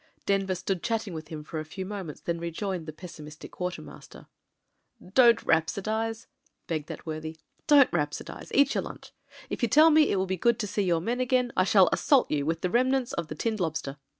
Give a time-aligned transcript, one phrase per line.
[0.25, 4.25] Denver stood chatting with him for a few moments and then rejoined the pessimistic quartermaster.
[5.13, 6.25] "Don't rhapsodise,"
[6.65, 7.33] begged that worthy—
[7.67, 9.11] ^"don't BLACK, WHITE, AND GREY 273 rhapsodise; eat your Itinch.
[9.51, 11.87] If you tell me it will be good to see your men again, I shall
[11.93, 13.97] assault you with the remnants of the tinned lobster.